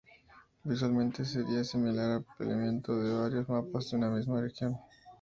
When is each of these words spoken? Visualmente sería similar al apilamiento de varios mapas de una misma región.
Visualmente 0.65 1.23
sería 1.25 1.63
similar 1.63 2.09
al 2.09 2.25
apilamiento 2.35 2.97
de 2.97 3.13
varios 3.13 3.47
mapas 3.47 3.91
de 3.91 3.97
una 3.97 4.09
misma 4.09 4.41
región. 4.41 4.75